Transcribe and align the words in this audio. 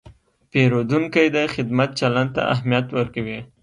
پیرودونکی 0.51 1.25
د 1.35 1.37
خدمت 1.53 1.89
چلند 1.99 2.29
ته 2.35 2.41
اهمیت 2.53 2.85
ورکوي. 2.97 3.39